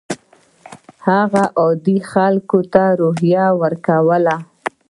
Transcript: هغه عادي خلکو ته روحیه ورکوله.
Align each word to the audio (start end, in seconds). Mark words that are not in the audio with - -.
هغه 1.07 1.43
عادي 1.59 1.97
خلکو 2.11 2.59
ته 2.73 2.83
روحیه 2.99 3.45
ورکوله. 3.61 4.35